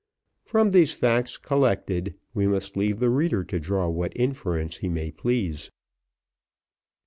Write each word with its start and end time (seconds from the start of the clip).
From 0.45 0.71
these 0.71 0.93
facts 0.93 1.37
collected, 1.37 2.15
we 2.33 2.47
must 2.47 2.75
leave 2.75 2.97
the 2.97 3.11
reader 3.11 3.43
to 3.43 3.59
draw 3.59 3.87
what 3.87 4.17
inference 4.17 4.77
he 4.77 4.89
may 4.89 5.11
please. 5.11 5.69